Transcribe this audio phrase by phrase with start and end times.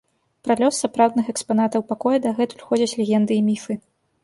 [0.45, 3.81] Пра лёс сапраўдных экспанатаў пакоя дагэтуль ходзяць легенды і міфы.